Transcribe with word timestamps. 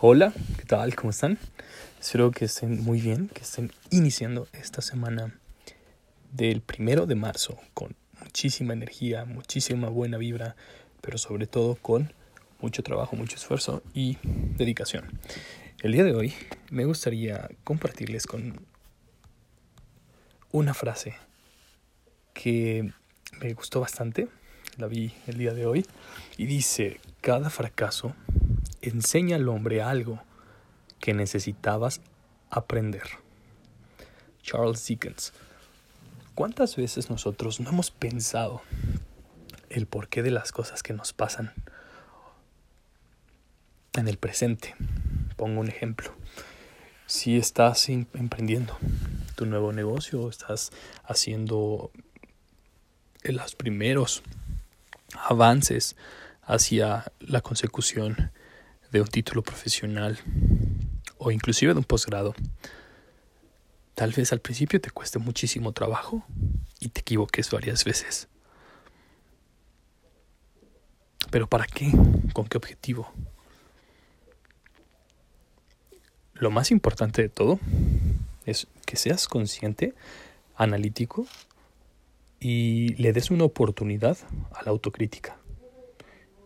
Hola, 0.00 0.32
¿qué 0.56 0.64
tal? 0.64 0.94
¿Cómo 0.94 1.10
están? 1.10 1.40
Espero 2.00 2.30
que 2.30 2.44
estén 2.44 2.84
muy 2.84 3.00
bien, 3.00 3.26
que 3.26 3.40
estén 3.40 3.72
iniciando 3.90 4.46
esta 4.52 4.80
semana 4.80 5.36
del 6.30 6.60
primero 6.60 7.04
de 7.04 7.16
marzo 7.16 7.58
con 7.74 7.96
muchísima 8.20 8.74
energía, 8.74 9.24
muchísima 9.24 9.88
buena 9.88 10.16
vibra, 10.16 10.54
pero 11.00 11.18
sobre 11.18 11.48
todo 11.48 11.74
con 11.74 12.12
mucho 12.60 12.84
trabajo, 12.84 13.16
mucho 13.16 13.34
esfuerzo 13.34 13.82
y 13.92 14.18
dedicación. 14.56 15.18
El 15.82 15.90
día 15.90 16.04
de 16.04 16.14
hoy 16.14 16.32
me 16.70 16.84
gustaría 16.84 17.48
compartirles 17.64 18.28
con 18.28 18.64
una 20.52 20.74
frase 20.74 21.16
que 22.34 22.92
me 23.40 23.52
gustó 23.52 23.80
bastante, 23.80 24.28
la 24.76 24.86
vi 24.86 25.12
el 25.26 25.38
día 25.38 25.54
de 25.54 25.66
hoy, 25.66 25.84
y 26.36 26.46
dice, 26.46 27.00
cada 27.20 27.50
fracaso 27.50 28.14
enseña 28.82 29.36
al 29.36 29.48
hombre 29.48 29.82
algo 29.82 30.22
que 31.00 31.14
necesitabas 31.14 32.00
aprender. 32.50 33.04
Charles 34.42 34.86
Dickens. 34.86 35.32
¿Cuántas 36.34 36.76
veces 36.76 37.10
nosotros 37.10 37.60
no 37.60 37.70
hemos 37.70 37.90
pensado 37.90 38.62
el 39.70 39.86
porqué 39.86 40.22
de 40.22 40.30
las 40.30 40.52
cosas 40.52 40.82
que 40.82 40.92
nos 40.92 41.12
pasan 41.12 41.52
en 43.94 44.08
el 44.08 44.18
presente? 44.18 44.74
Pongo 45.36 45.60
un 45.60 45.68
ejemplo. 45.68 46.14
Si 47.06 47.36
estás 47.36 47.88
emprendiendo 47.88 48.76
tu 49.34 49.46
nuevo 49.46 49.72
negocio, 49.72 50.28
estás 50.28 50.70
haciendo 51.04 51.90
los 53.24 53.54
primeros 53.54 54.22
avances 55.14 55.96
hacia 56.42 57.12
la 57.20 57.40
consecución 57.40 58.30
de 58.90 59.00
un 59.00 59.08
título 59.08 59.42
profesional 59.42 60.18
o 61.18 61.30
inclusive 61.30 61.72
de 61.72 61.78
un 61.78 61.84
posgrado. 61.84 62.34
Tal 63.94 64.12
vez 64.12 64.32
al 64.32 64.40
principio 64.40 64.80
te 64.80 64.90
cueste 64.90 65.18
muchísimo 65.18 65.72
trabajo 65.72 66.24
y 66.80 66.88
te 66.88 67.00
equivoques 67.00 67.50
varias 67.50 67.84
veces. 67.84 68.28
Pero 71.30 71.46
¿para 71.48 71.66
qué? 71.66 71.90
¿Con 72.32 72.46
qué 72.46 72.56
objetivo? 72.56 73.12
Lo 76.34 76.50
más 76.50 76.70
importante 76.70 77.20
de 77.20 77.28
todo 77.28 77.58
es 78.46 78.68
que 78.86 78.96
seas 78.96 79.26
consciente, 79.26 79.94
analítico 80.54 81.26
y 82.40 82.94
le 82.94 83.12
des 83.12 83.30
una 83.30 83.44
oportunidad 83.44 84.16
a 84.52 84.62
la 84.62 84.70
autocrítica. 84.70 85.37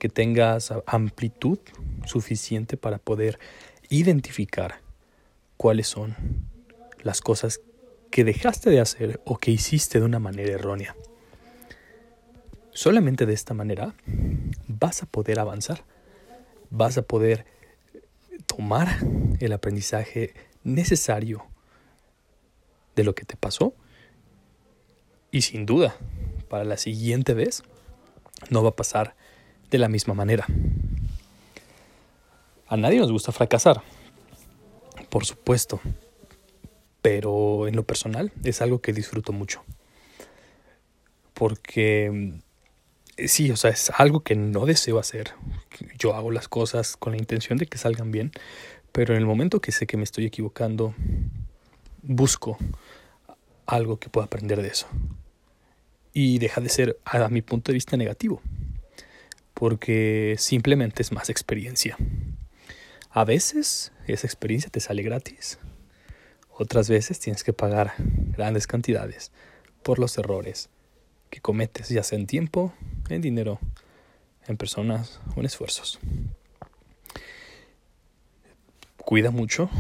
Que 0.03 0.09
tengas 0.09 0.75
amplitud 0.87 1.61
suficiente 2.07 2.77
para 2.77 2.99
poder 2.99 3.39
identificar 3.89 4.81
cuáles 5.57 5.87
son 5.87 6.17
las 7.05 7.21
cosas 7.21 7.61
que 8.11 8.25
dejaste 8.25 8.69
de 8.69 8.81
hacer 8.81 9.21
o 9.25 9.39
que 9.39 9.53
hiciste 9.53 10.01
de 10.01 10.05
una 10.05 10.19
manera 10.19 10.55
errónea. 10.55 10.97
Solamente 12.73 13.27
de 13.27 13.33
esta 13.33 13.55
manera 13.55 13.95
vas 14.67 15.05
a 15.05 15.07
poder 15.07 15.39
avanzar, 15.39 15.85
vas 16.71 16.99
a 16.99 17.03
poder 17.03 17.47
tomar 18.47 18.89
el 19.39 19.53
aprendizaje 19.53 20.35
necesario 20.65 21.47
de 22.97 23.05
lo 23.05 23.15
que 23.15 23.25
te 23.25 23.37
pasó 23.37 23.73
y 25.31 25.43
sin 25.43 25.65
duda 25.65 25.95
para 26.49 26.65
la 26.65 26.77
siguiente 26.77 27.35
vez 27.35 27.63
no 28.51 28.65
va 28.65 28.71
a 28.71 28.75
pasar 28.75 29.15
de 29.73 29.79
la 29.79 29.89
misma 29.89 30.15
manera. 30.15 30.47
A 32.69 32.77
nadie 32.77 33.01
nos 33.01 33.11
gusta 33.11 33.33
fracasar, 33.33 33.83
por 35.09 35.25
supuesto, 35.25 35.81
pero 37.01 37.67
en 37.67 37.75
lo 37.75 37.83
personal 37.85 38.33
es 38.45 38.61
algo 38.61 38.81
que 38.81 38.93
disfruto 38.93 39.33
mucho. 39.33 39.65
Porque 41.33 42.35
eh, 43.17 43.29
sí, 43.29 43.51
o 43.51 43.57
sea, 43.57 43.71
es 43.71 43.91
algo 43.97 44.21
que 44.21 44.37
no 44.37 44.67
deseo 44.67 44.99
hacer. 44.99 45.33
Yo 45.99 46.15
hago 46.15 46.31
las 46.31 46.49
cosas 46.49 46.97
con 46.99 47.13
la 47.13 47.19
intención 47.19 47.59
de 47.59 47.67
que 47.67 47.79
salgan 47.79 48.13
bien, 48.13 48.31
pero 48.93 49.15
en 49.15 49.21
el 49.21 49.27
momento 49.27 49.61
que 49.61 49.73
sé 49.73 49.87
que 49.87 49.97
me 49.97 50.05
estoy 50.05 50.27
equivocando, 50.27 50.95
busco 52.03 52.59
algo 53.65 53.99
que 53.99 54.11
pueda 54.11 54.27
aprender 54.27 54.61
de 54.61 54.69
eso. 54.69 54.87
Y 56.13 56.39
deja 56.39 56.61
de 56.61 56.69
ser, 56.69 56.99
a 57.07 57.29
mi 57.31 57.41
punto 57.41 57.73
de 57.73 57.75
vista, 57.75 57.97
negativo, 57.97 58.43
porque 59.63 60.35
simplemente 60.41 61.03
es 61.03 61.13
más 61.13 61.31
experiencia. 61.31 61.97
A 63.11 63.25
veces 63.25 63.93
esa 64.09 64.27
experiencia 64.27 64.69
te 64.71 64.81
sale 64.81 65.05
gratis. 65.05 65.61
Otras 66.51 66.91
veces 66.91 67.21
tienes 67.21 67.45
que 67.45 67.53
pagar 67.53 67.95
grandes 67.97 68.67
cantidades 68.67 69.31
por 69.85 70.01
los 70.01 70.19
errores 70.19 70.69
que 71.31 71.41
cometes, 71.41 71.91
ya 71.91 72.03
sea 72.03 72.19
en 72.19 72.27
tiempo, 72.27 72.75
en 73.09 73.23
dinero, 73.23 73.61
en 74.49 74.57
personas 74.57 75.21
o 75.37 75.39
en 75.39 75.47
esfuerzos. 75.47 76.01
Cuida 78.97 79.31
mucho 79.31 79.71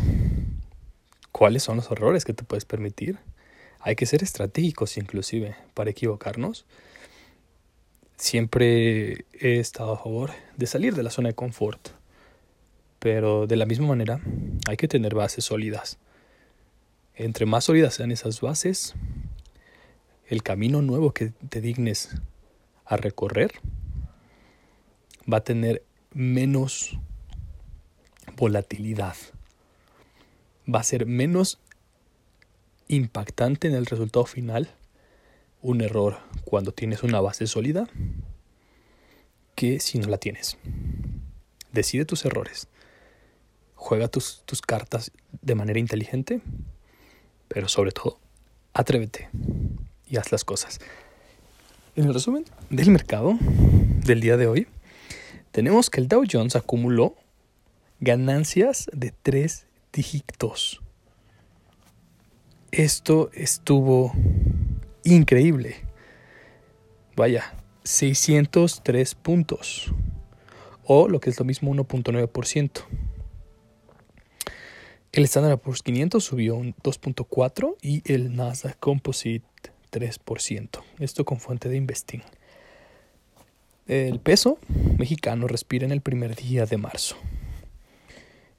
cuáles 1.32 1.64
son 1.64 1.78
los 1.78 1.90
errores 1.90 2.24
que 2.24 2.34
te 2.34 2.44
puedes 2.44 2.66
permitir. 2.66 3.18
Hay 3.80 3.96
que 3.96 4.06
ser 4.06 4.22
estratégicos 4.22 4.96
inclusive 4.96 5.56
para 5.74 5.90
equivocarnos. 5.90 6.66
Siempre 8.22 9.26
he 9.32 9.58
estado 9.58 9.94
a 9.94 9.98
favor 9.98 10.30
de 10.56 10.68
salir 10.68 10.94
de 10.94 11.02
la 11.02 11.10
zona 11.10 11.30
de 11.30 11.34
confort 11.34 11.88
pero 13.00 13.48
de 13.48 13.56
la 13.56 13.66
misma 13.66 13.88
manera 13.88 14.20
hay 14.68 14.76
que 14.76 14.86
tener 14.86 15.16
bases 15.16 15.46
sólidas. 15.46 15.98
Entre 17.16 17.46
más 17.46 17.64
sólidas 17.64 17.94
sean 17.94 18.12
esas 18.12 18.40
bases, 18.40 18.94
el 20.28 20.44
camino 20.44 20.82
nuevo 20.82 21.10
que 21.10 21.32
te 21.48 21.60
dignes 21.60 22.14
a 22.84 22.96
recorrer 22.96 23.54
va 25.30 25.38
a 25.38 25.44
tener 25.44 25.82
menos 26.12 26.96
volatilidad. 28.36 29.16
Va 30.72 30.78
a 30.78 30.84
ser 30.84 31.06
menos 31.06 31.58
impactante 32.86 33.66
en 33.66 33.74
el 33.74 33.86
resultado 33.86 34.26
final 34.26 34.70
un 35.62 35.80
error 35.80 36.18
cuando 36.44 36.72
tienes 36.72 37.02
una 37.02 37.20
base 37.20 37.46
sólida 37.46 37.88
que 39.54 39.80
si 39.80 39.98
no 39.98 40.08
la 40.08 40.18
tienes. 40.18 40.58
Decide 41.72 42.04
tus 42.04 42.24
errores 42.24 42.68
juega 43.82 44.06
tus, 44.06 44.42
tus 44.46 44.62
cartas 44.62 45.10
de 45.42 45.54
manera 45.56 45.80
inteligente, 45.80 46.40
pero 47.48 47.68
sobre 47.68 47.90
todo, 47.90 48.18
atrévete 48.72 49.28
y 50.08 50.16
haz 50.16 50.30
las 50.30 50.44
cosas. 50.44 50.78
En 51.96 52.04
el 52.04 52.14
resumen 52.14 52.44
del 52.70 52.90
mercado 52.90 53.36
del 53.40 54.20
día 54.20 54.36
de 54.36 54.46
hoy, 54.46 54.68
tenemos 55.50 55.90
que 55.90 56.00
el 56.00 56.08
Dow 56.08 56.22
Jones 56.30 56.54
acumuló 56.54 57.16
ganancias 57.98 58.88
de 58.92 59.12
tres 59.20 59.66
dígitos. 59.92 60.80
Esto 62.70 63.30
estuvo 63.34 64.12
increíble. 65.04 65.76
Vaya, 67.16 67.54
603 67.84 69.14
puntos. 69.14 69.92
O 70.84 71.08
lo 71.08 71.20
que 71.20 71.30
es 71.30 71.38
lo 71.38 71.44
mismo 71.44 71.74
1.9%. 71.74 72.84
El 75.12 75.24
Standard 75.24 75.58
Poor's 75.58 75.82
500 75.82 76.24
subió 76.24 76.54
un 76.54 76.74
2.4 76.76 77.76
y 77.82 78.02
el 78.10 78.34
Nasdaq 78.34 78.78
Composite 78.78 79.44
3%. 79.92 80.82
Esto 80.98 81.24
con 81.24 81.38
fuente 81.38 81.68
de 81.68 81.76
Investing. 81.76 82.22
El 83.86 84.20
peso 84.20 84.58
mexicano 84.96 85.48
respira 85.48 85.84
en 85.84 85.92
el 85.92 86.00
primer 86.00 86.34
día 86.34 86.64
de 86.64 86.78
marzo. 86.78 87.16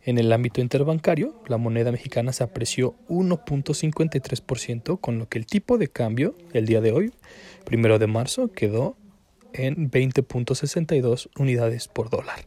En 0.06 0.18
el 0.18 0.34
ámbito 0.34 0.60
interbancario, 0.60 1.34
la 1.48 1.58
moneda 1.58 1.92
mexicana 1.92 2.34
se 2.34 2.44
apreció 2.44 2.96
1.53%, 3.08 5.00
con 5.00 5.18
lo 5.18 5.30
que 5.30 5.38
el 5.38 5.46
tipo 5.46 5.78
de 5.78 5.88
cambio 5.88 6.36
el 6.52 6.66
día 6.66 6.82
de 6.82 6.92
hoy, 6.92 7.14
primero 7.64 8.00
de 8.00 8.08
marzo, 8.08 8.52
quedó 8.52 8.98
en 9.54 9.90
20.62 9.90 11.30
unidades 11.38 11.88
por 11.88 12.10
dólar, 12.10 12.46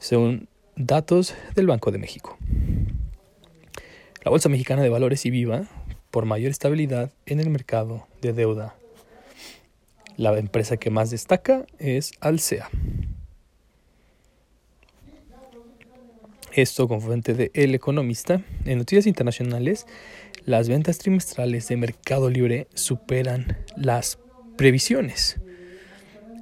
según 0.00 0.48
datos 0.74 1.34
del 1.54 1.68
Banco 1.68 1.92
de 1.92 1.98
México. 1.98 2.36
La 4.24 4.30
Bolsa 4.30 4.48
Mexicana 4.48 4.82
de 4.82 4.88
Valores 4.88 5.24
y 5.26 5.30
Viva 5.30 5.68
por 6.10 6.24
mayor 6.24 6.50
estabilidad 6.50 7.12
en 7.24 7.38
el 7.38 7.50
mercado 7.50 8.08
de 8.20 8.32
deuda. 8.32 8.74
La 10.16 10.36
empresa 10.36 10.76
que 10.76 10.90
más 10.90 11.10
destaca 11.10 11.66
es 11.78 12.12
Alsea. 12.20 12.68
Esto 16.52 16.88
con 16.88 17.00
fuente 17.00 17.34
de 17.34 17.52
El 17.54 17.76
Economista. 17.76 18.42
En 18.64 18.78
noticias 18.78 19.06
internacionales, 19.06 19.86
las 20.44 20.68
ventas 20.68 20.98
trimestrales 20.98 21.68
de 21.68 21.76
Mercado 21.76 22.28
Libre 22.28 22.66
superan 22.74 23.56
las 23.76 24.18
previsiones, 24.56 25.38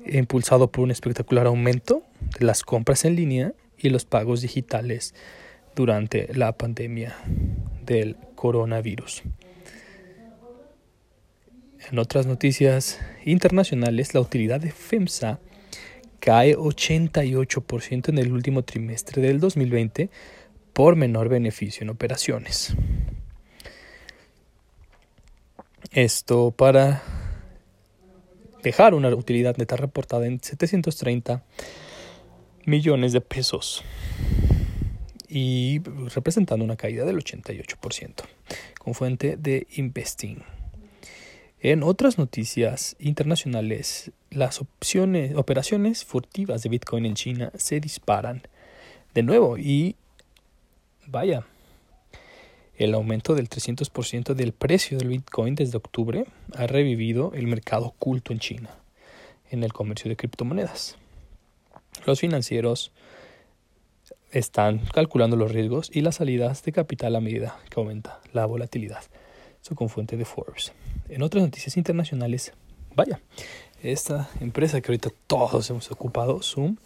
impulsado 0.07 0.73
por 0.73 0.85
un 0.85 0.93
espectacular 0.93 1.47
aumento 1.47 2.05
de 2.39 2.47
las 2.47 2.63
compras 2.63 3.05
en 3.05 3.17
línea 3.17 3.53
y 3.77 3.91
los 3.91 4.07
pagos 4.07 4.41
digitales 4.41 5.15
durante 5.77 6.33
la 6.33 6.57
pandemia 6.57 7.15
del 7.85 8.17
coronavirus. 8.35 9.25
En 11.91 11.99
otras 11.99 12.27
noticias 12.27 12.99
internacionales, 13.27 14.15
la 14.15 14.21
utilidad 14.21 14.61
de 14.61 14.71
FEMSA 14.71 15.39
cae 16.21 16.57
88% 16.57 18.09
en 18.09 18.19
el 18.19 18.33
último 18.33 18.63
trimestre 18.63 19.23
del 19.23 19.41
2020 19.41 20.11
por 20.73 20.97
menor 20.97 21.29
beneficio 21.29 21.83
en 21.83 21.91
operaciones. 21.91 22.75
Esto 25.91 26.51
para 26.51 27.03
dejar 28.63 28.95
una 28.95 29.09
utilidad 29.15 29.57
neta 29.57 29.77
reportada 29.77 30.27
en 30.27 30.41
730 30.41 31.43
millones 32.67 33.13
de 33.13 33.21
pesos 33.21 33.83
y 35.29 35.81
representando 36.15 36.65
una 36.65 36.77
caída 36.77 37.05
del 37.05 37.19
88%, 37.19 38.25
con 38.79 38.95
fuente 38.95 39.37
de 39.37 39.67
Investing. 39.77 40.43
En 41.61 41.83
otras 41.83 42.19
noticias 42.19 42.95
internacionales, 43.01 44.13
las 44.31 44.61
opciones, 44.61 45.35
operaciones 45.35 46.05
furtivas 46.05 46.63
de 46.63 46.69
Bitcoin 46.69 47.05
en 47.05 47.15
China 47.15 47.51
se 47.57 47.81
disparan 47.81 48.43
de 49.13 49.25
nuevo 49.25 49.59
y 49.59 49.97
vaya, 51.09 51.47
el 52.77 52.95
aumento 52.95 53.35
del 53.35 53.49
300% 53.49 54.35
del 54.35 54.53
precio 54.53 54.99
del 54.99 55.09
Bitcoin 55.09 55.57
desde 55.57 55.79
octubre 55.79 56.27
ha 56.55 56.69
revivido 56.69 57.33
el 57.35 57.49
mercado 57.49 57.87
oculto 57.87 58.33
en 58.33 58.39
China 58.39 58.71
en 59.51 59.65
el 59.65 59.73
comercio 59.73 60.09
de 60.09 60.17
criptomonedas. 60.17 60.97
Los 62.07 62.21
financieros 62.21 62.93
están 64.31 64.79
calculando 64.95 65.35
los 65.35 65.51
riesgos 65.51 65.91
y 65.93 66.03
las 66.03 66.17
salidas 66.17 66.63
de 66.63 66.71
capital 66.71 67.17
a 67.17 67.21
medida 67.21 67.59
que 67.69 67.81
aumenta 67.81 68.21
la 68.33 68.47
volatilidad. 68.47 69.03
Con 69.75 69.91
fuente 69.91 70.17
de 70.17 70.25
Forbes. 70.25 70.73
En 71.11 71.23
otras 71.23 71.45
noticias 71.45 71.77
internacionales, 71.77 72.53
vaya, 72.97 73.21
esta 73.83 74.31
empresa 74.41 74.81
que 74.81 74.91
ahorita 74.91 75.11
todos 75.27 75.69
hemos 75.69 75.91
ocupado, 75.91 76.43
Zoom, 76.43 76.77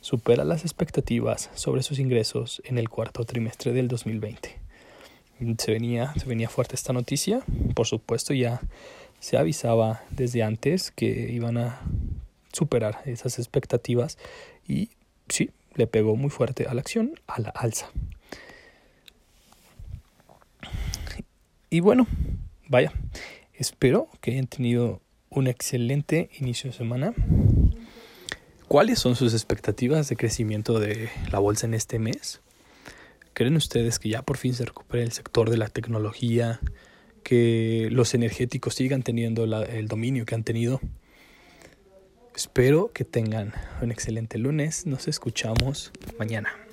supera 0.00 0.44
las 0.44 0.62
expectativas 0.62 1.50
sobre 1.54 1.82
sus 1.82 1.98
ingresos 1.98 2.62
en 2.64 2.78
el 2.78 2.88
cuarto 2.88 3.24
trimestre 3.24 3.72
del 3.72 3.88
2020. 3.88 4.56
Se 5.58 5.72
venía, 5.72 6.14
se 6.16 6.26
venía 6.26 6.48
fuerte 6.48 6.76
esta 6.76 6.92
noticia, 6.92 7.42
por 7.74 7.86
supuesto 7.86 8.32
ya 8.34 8.60
se 9.20 9.36
avisaba 9.36 10.02
desde 10.10 10.44
antes 10.44 10.92
que 10.92 11.30
iban 11.32 11.58
a 11.58 11.80
superar 12.52 13.02
esas 13.04 13.38
expectativas 13.38 14.16
y 14.66 14.90
sí, 15.28 15.50
le 15.74 15.86
pegó 15.86 16.16
muy 16.16 16.30
fuerte 16.30 16.66
a 16.66 16.74
la 16.74 16.80
acción, 16.80 17.18
a 17.26 17.40
la 17.40 17.50
alza. 17.50 17.90
Y 21.70 21.80
bueno, 21.80 22.06
vaya, 22.66 22.92
espero 23.52 24.08
que 24.22 24.30
hayan 24.30 24.46
tenido 24.46 25.02
un 25.28 25.48
excelente 25.48 26.30
inicio 26.38 26.70
de 26.70 26.76
semana. 26.76 27.12
¿Cuáles 28.68 28.98
son 28.98 29.16
sus 29.16 29.34
expectativas 29.34 30.08
de 30.08 30.16
crecimiento 30.16 30.80
de 30.80 31.10
la 31.30 31.38
bolsa 31.38 31.66
en 31.66 31.74
este 31.74 31.98
mes? 31.98 32.40
¿Creen 33.34 33.56
ustedes 33.56 33.98
que 33.98 34.08
ya 34.08 34.22
por 34.22 34.38
fin 34.38 34.54
se 34.54 34.64
recupere 34.64 35.02
el 35.02 35.12
sector 35.12 35.50
de 35.50 35.58
la 35.58 35.68
tecnología, 35.68 36.58
que 37.22 37.88
los 37.92 38.14
energéticos 38.14 38.74
sigan 38.74 39.02
teniendo 39.02 39.44
el 39.44 39.88
dominio 39.88 40.24
que 40.24 40.34
han 40.34 40.44
tenido? 40.44 40.80
Espero 42.34 42.92
que 42.94 43.04
tengan 43.04 43.52
un 43.82 43.90
excelente 43.90 44.38
lunes. 44.38 44.86
Nos 44.86 45.06
escuchamos 45.06 45.92
mañana. 46.18 46.67